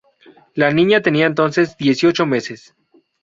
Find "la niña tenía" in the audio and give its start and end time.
0.55-1.27